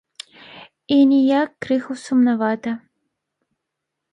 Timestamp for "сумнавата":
2.05-2.71